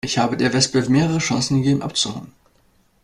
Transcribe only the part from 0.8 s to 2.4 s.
mehrere Chancen gegeben, abzuhauen.